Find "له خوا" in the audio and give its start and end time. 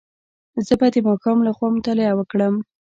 1.47-1.67